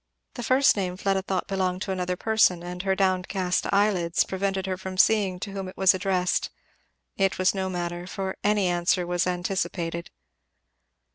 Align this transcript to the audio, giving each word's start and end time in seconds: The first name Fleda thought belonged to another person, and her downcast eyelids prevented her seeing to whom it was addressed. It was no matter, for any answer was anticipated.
The 0.33 0.41
first 0.41 0.75
name 0.75 0.97
Fleda 0.97 1.21
thought 1.21 1.45
belonged 1.47 1.83
to 1.83 1.91
another 1.91 2.15
person, 2.15 2.63
and 2.63 2.81
her 2.81 2.95
downcast 2.95 3.71
eyelids 3.71 4.23
prevented 4.23 4.65
her 4.65 4.75
seeing 4.97 5.39
to 5.41 5.51
whom 5.51 5.67
it 5.67 5.77
was 5.77 5.93
addressed. 5.93 6.49
It 7.17 7.37
was 7.37 7.53
no 7.53 7.69
matter, 7.69 8.07
for 8.07 8.35
any 8.43 8.65
answer 8.65 9.05
was 9.05 9.27
anticipated. 9.27 10.09